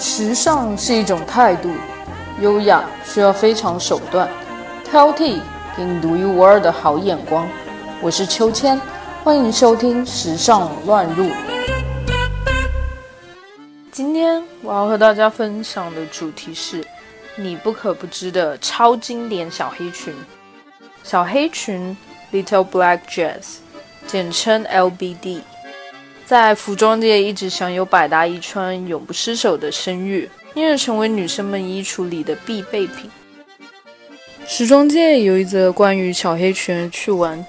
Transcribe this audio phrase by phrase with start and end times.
[0.00, 1.70] 时尚是一种态度，
[2.40, 4.26] 优雅需要非常手段，
[4.82, 5.38] 挑剔
[5.76, 7.46] 给你独一无二的好眼光。
[8.00, 8.80] 我是秋千，
[9.22, 11.24] 欢迎收听《时尚乱入》。
[13.92, 16.82] 今天我要和大家分享的主题是
[17.36, 20.14] 你不可不知的超经典小黑裙。
[21.02, 21.94] 小黑裙
[22.32, 23.58] （Little Black Dress），
[24.06, 25.42] 简称 LBD。
[26.30, 33.10] 在服装界一直享有百搭一穿、永不失手的声誉，因而成为女生们衣橱里的必备品。
[34.46, 37.44] 时装界有一则关于小黑裙的趣闻：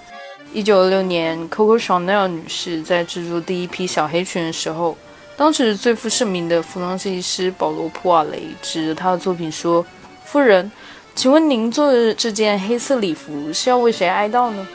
[0.52, 4.98] 一九二六年，Coco Chanel 女士在制作第一批小黑裙的时候，
[5.38, 9.86] 当时最负盛名的服装设计师保罗·普瓦雷指着她的作品说
[10.26, 10.72] ：“夫人，
[11.14, 14.68] 请问您做的这件黑色礼服是要为谁哀悼呢？”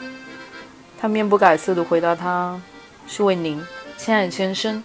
[0.97, 2.57] 她面不改色地回答：“他
[3.05, 3.61] 是为您。”
[3.97, 4.81] 亲爱的先生，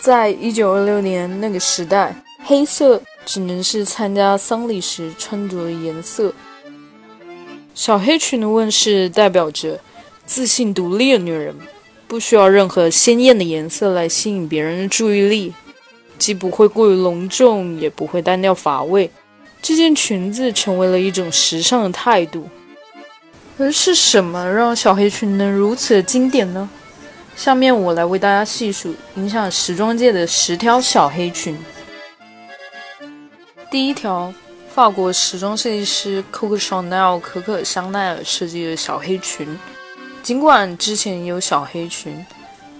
[0.00, 6.34] 在一九二六年那个时代，黑色只能是参加丧礼时穿着的颜色。
[7.74, 9.80] 小黑裙的问世代表着
[10.26, 11.54] 自信独立的女人，
[12.06, 15.54] 不需要任何鲜艳的颜色来吸引别人的注意力，
[16.18, 19.10] 既不会过于隆重，也不会单调乏味。
[19.62, 22.48] 这件裙子成为了一种时尚的态度。
[23.56, 26.68] 而是什么让小黑裙能如此的经典呢？
[27.36, 31.58] 下面我来为大家细数影响时装界的十条小黑裙。
[33.70, 34.32] 第一条，
[34.72, 39.58] 法国时装设计师 Coco Chanel 可可香奈儿设计的小黑裙。
[40.22, 42.24] 尽管之前有小黑裙，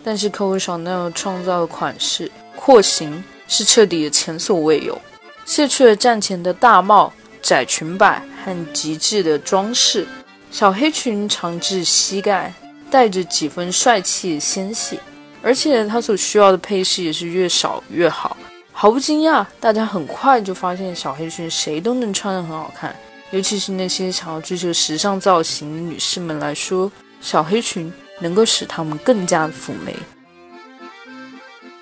[0.05, 4.99] 但是 Coco Chanel 创造的款式廓形是彻底的前所未有，
[5.45, 10.07] 卸去了战前的大帽、窄裙摆和极致的装饰。
[10.51, 12.55] 小黑裙长至膝盖。
[12.95, 15.01] 带着几分帅气纤细，
[15.43, 18.37] 而且它所需要的配饰也是越少越好。
[18.71, 22.95] 毫不惊讶，大家很快就发现小黑裙谁都能穿得很好看，
[23.33, 26.89] 尤其是那些想要追求时尚造型的女士们来说，
[27.21, 29.97] 小黑裙能够使她们更加的妩媚。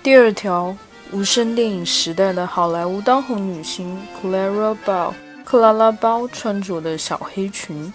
[0.01, 0.75] 第二条，
[1.11, 5.13] 无声电影时代的好莱坞当红女星 Clara Bow
[5.45, 7.93] 克拉拉包穿着的小黑裙。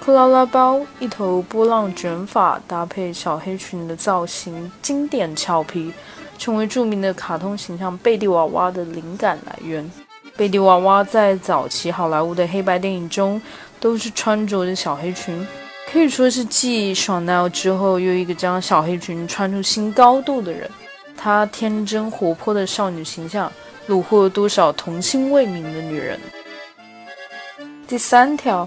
[0.00, 5.92] 克拉拉包一头波浪卷发，搭配小黑裙的造型，经典俏皮，
[6.38, 9.90] 成为著名的卡通形象贝蒂娃娃的灵感来源。
[10.36, 13.42] 贝蒂娃娃在早期好莱坞的黑白电影中
[13.80, 15.46] 都是穿着的小黑裙，
[15.92, 20.70] 可以说是继 Chanel 之后又一个将小黑裙穿出新高度的人。
[21.16, 23.52] 她天真活泼的少女形象，
[23.88, 26.18] 虏获了多少童心未泯的女人。
[27.86, 28.66] 第三条。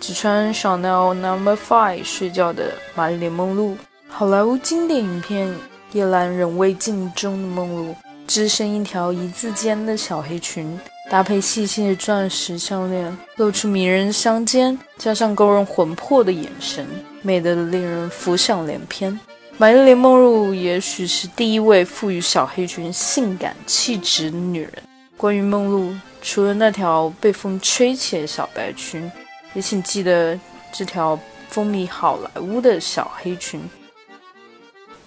[0.00, 3.76] 只穿 Chanel Number Five 睡觉的玛丽莲梦露，
[4.08, 5.46] 好莱坞经典影片
[5.92, 7.94] 《夜阑人未静》中的梦露，
[8.26, 16.86] 只身一条一字肩的小黑裙，搭配细细的钻石项链，露出迷人香肩，加上勾人魂魄的眼神，
[17.20, 19.20] 美得令人浮想联翩。
[19.58, 24.72] 玛丽莲梦露也许是第一位赋予小黑裙性感气质的女人。
[25.18, 29.12] 关于梦露，除了那条被风吹起的小白裙。
[29.54, 30.38] 也请记得
[30.72, 31.18] 这条
[31.48, 33.60] 风靡好莱坞的小黑裙。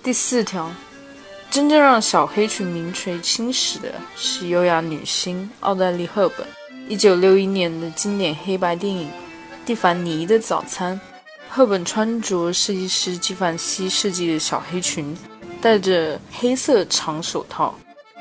[0.02, 0.70] 第四条，
[1.50, 6.46] 真正让小黑裙名垂青史的是优雅女星奥黛丽·赫本。
[6.90, 9.08] 一九六一年的经典黑白电影
[9.66, 11.00] 《蒂凡尼的早餐》，
[11.50, 15.18] 赫本穿着设计师纪梵希设计的小黑裙，
[15.62, 17.74] 戴着黑色长手套，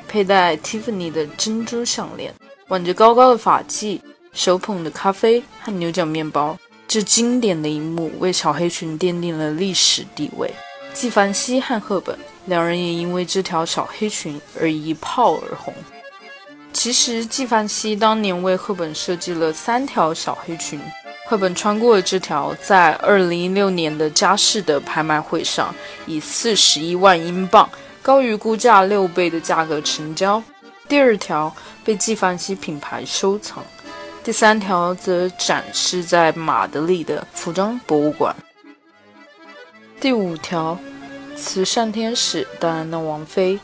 [0.07, 2.33] 佩戴蒂芙尼的珍珠项链，
[2.69, 4.01] 挽着高高的发髻。
[4.33, 10.53] 手捧的咖啡和牛角面包，这经典的一幕为小黑裙奠定了历史地位。
[10.95, 15.73] 纪梵希和赫本两人也因为这条小黑裙而一炮而红。
[16.73, 20.81] 其实，纪梵希当年为赫本设计了三条小黑裙，
[21.29, 25.75] 赫本穿过了这条，在2016年的佳士得拍卖会上，
[26.07, 27.69] 以41万英镑
[28.03, 30.43] （高于估价六倍的价格）成交。
[30.89, 33.65] 第二条被纪梵希品牌收藏。
[34.25, 38.35] 第三条则展示在马德里的服装博物馆。
[40.01, 40.79] 第五条，
[41.37, 43.59] 慈善天使戴安娜王妃，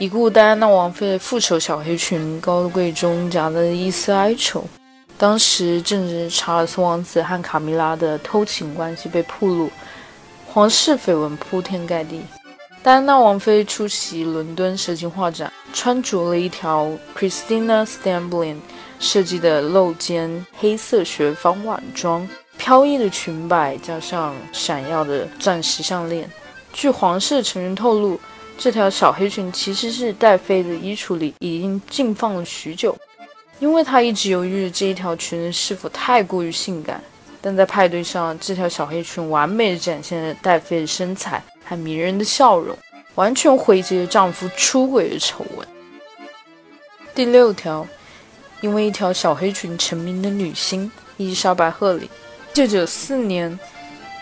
[0.00, 4.64] 已故戴安娜王妃的复仇小黑裙，高贵中夹着一丝哀愁。
[5.16, 9.70] 当时正值查尔斯王子和卡米拉的偷情关系被曝露，
[10.44, 12.20] 皇室绯闻铺天盖地。
[12.82, 18.56] 戴安娜王妃出席伦敦蛇形画展，穿着了一条 Christina Stamblin。
[18.98, 26.30] 设计的露肩黑色雪纺晚装，飘逸的裙摆加上闪耀的钻石项链。
[26.72, 28.20] 据皇室成员透露，
[28.56, 32.96] 这条小黑裙其实是戴妃的衣橱里已经静放了许久，
[33.60, 37.02] 因为她一直犹豫这一条裙子是否太过于性感。
[37.40, 42.76] 但在派对上，这条小黑裙完美的展现了戴妃的身材和迷人的笑容，
[43.14, 45.66] 完全回击了丈夫出轨的丑闻。
[47.14, 47.86] 第六条，
[48.60, 52.10] 因为一条小黑裙成名的女星伊丽莎白·赫里，
[52.52, 53.58] 一九九四年，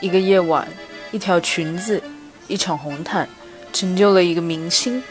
[0.01, 0.69] 一个夜晚，
[1.11, 2.03] 一条裙子，
[2.47, 3.29] 一场红毯，
[3.73, 5.03] 成就了一个明星。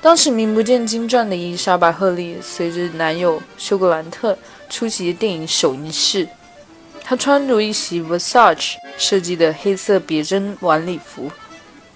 [0.00, 4.36] 当时名不见经传的伊丽莎白·赫里，随着男友休格兰特
[4.68, 6.28] 出席电影首映式。
[7.02, 11.30] 她穿着一袭 Versace 设计的黑色别针晚礼服，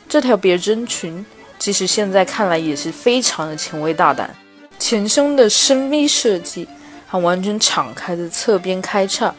[0.07, 1.25] 这条别针裙，
[1.59, 4.35] 即使现在看来也是非常的前卫大胆。
[4.79, 6.69] 前胸的深 V 设计
[7.07, 9.35] 和完全敞开的侧边开叉，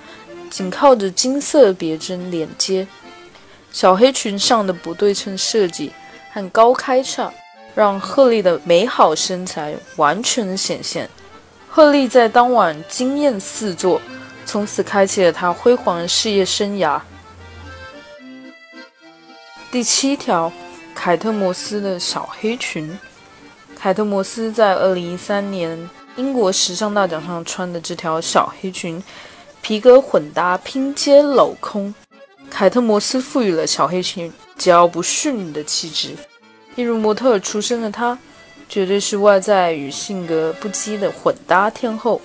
[0.50, 2.88] 紧靠着金色别针连接。
[3.72, 5.92] 小黑裙上的不对称设计
[6.32, 7.32] 和高开叉，
[7.74, 11.10] 让鹤立的美好身材完全的显现。
[11.68, 14.02] 鹤立在当晚惊艳四座。
[14.46, 17.00] 从此开启了他辉煌的事业生涯。
[19.70, 20.52] 第七条，
[20.96, 22.98] 凯特摩斯的小黑裙。
[23.82, 29.02] 凯特摩斯在二零一三年英国时尚大奖上穿的这条小黑裙，
[29.62, 31.96] 皮革混搭拼接镂空。
[32.50, 36.14] 凯特摩斯赋予了小黑裙桀骜不驯的气质。
[36.76, 38.18] 一如模特出身的她，
[38.68, 42.20] 绝对是外在与性格不羁的混搭天后。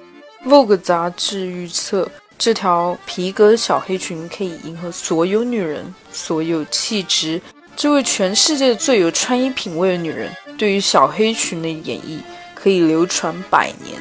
[0.44, 7.40] Vogue 杂志预测，这条皮革小黑裙可以迎合所有女人，所有气质。
[7.76, 12.18] 这位全世界最有穿衣品味的女人，对于小黑裙的演绎
[12.54, 14.00] 可以流传百年。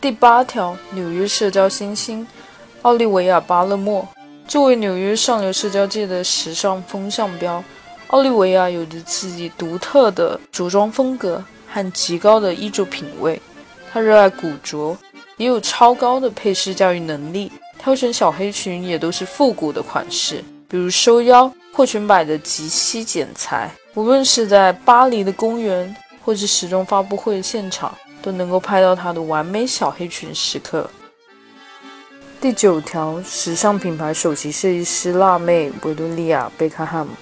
[0.00, 2.26] 第八条，纽约社交新星
[2.82, 4.06] 奥利维亚·巴勒莫，
[4.46, 7.64] 作为纽约上流社交界的时尚风向标，
[8.08, 13.40] 奥利维亚有着自己独特的着装风格和极高的衣着品味。
[13.90, 14.96] 她热爱古着，
[15.38, 17.50] 也有超高的配饰驾驭能力。
[17.78, 23.70] 挑选小黑裙也都是复古的款式，比如收腰、破裙摆的极细剪裁。
[23.94, 25.94] 无论是在巴黎的公园，
[26.24, 30.90] 或是时装发布会现场，都能够拍到她的完美小黑裙时刻。
[32.40, 37.12] 第九条，时尚品牌首席设计师辣妹维多利亚·贝克汉姆。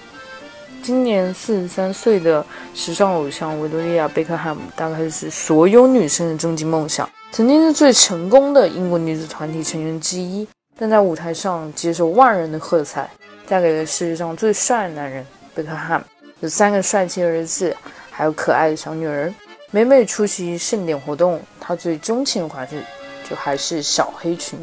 [0.81, 2.43] 今年四十三岁的
[2.73, 7.07] 时尚偶像维多利亚·贝克汉姆，大概是所有女生的终极梦想。
[7.31, 13.07] 曾经是最成功的英国女子团体成员之一，但在舞台上接受万人的喝彩。
[13.45, 15.23] 嫁给了世界上最帅的男人
[15.53, 16.05] 贝克汉姆，
[16.43, 17.73] 有三个帅气儿子，
[18.11, 19.33] 还有可爱的小女儿。
[19.71, 22.83] 每每出席盛典活动，她最钟情的款式
[23.29, 24.59] 就还是小黑裙，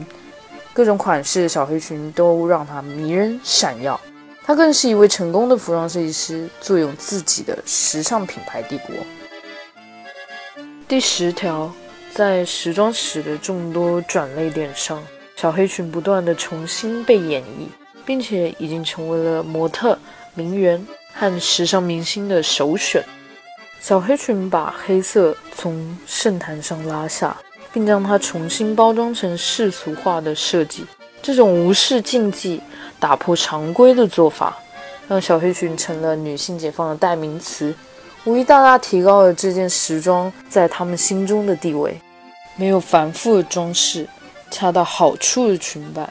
[0.74, 3.98] 各种款式的小黑裙都让她迷人闪耀。
[4.44, 8.94] 她更是一位成功的服装设计师，坐拥自己的时尚品牌帝国。
[10.86, 11.72] 第十条，
[12.12, 15.02] 在时装史的众多转类点上，
[15.34, 17.68] 小黑裙不断的重新被演绎，
[18.04, 19.98] 并且已经成为了模特、
[20.34, 23.04] 名媛和时尚明星的首选。
[23.80, 27.36] 小黑裙把黑色从圣坛上拉下，
[27.72, 30.86] 并将它重新包装成世俗化的设计。
[31.22, 32.60] 这种无视禁忌。
[32.98, 34.58] 打破常规的做法，
[35.08, 37.74] 让小黑裙成了女性解放的代名词，
[38.26, 41.98] 无疑大大提高了这件时装在他们心中的地位。
[42.56, 44.06] 没有繁复的装饰，
[44.50, 46.06] 恰到好处的裙摆，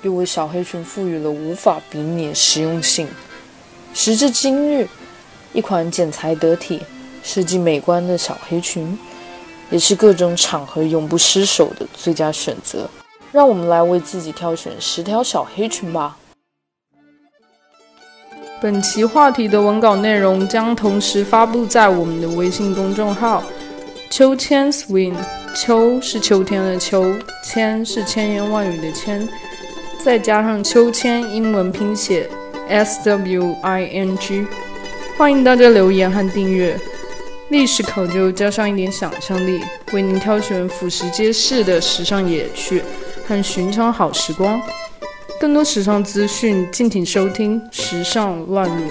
[0.00, 3.06] 又为小黑裙赋予了无法比拟的实用性。
[3.92, 4.88] 时至今日，
[5.52, 6.80] 一款剪裁得体、
[7.22, 8.98] 设计美观的小黑裙，
[9.70, 12.88] 也是各种场合永不失手的最佳选择。
[13.32, 16.16] 让我们来为自己挑选十条小黑裙吧。
[18.60, 23.42] 本期话题的文稿内容将同时发布在我们的微信公众号
[24.10, 25.14] “秋千 swing”。
[25.52, 29.28] 秋是秋天的秋，千是千言万语的千，
[30.04, 32.30] 再加上秋千英文拼写
[32.70, 34.46] S W I N G。
[35.18, 36.78] 欢迎大家留言和订阅。
[37.50, 39.60] 历史考究加上一点想象力，
[39.92, 42.80] 为您挑选俯拾皆是的时尚野趣
[43.26, 44.60] 和寻常好时光。
[45.40, 48.84] 更多时尚资讯，敬请收听《时尚乱入》。